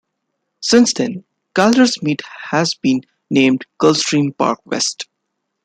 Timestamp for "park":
4.35-4.57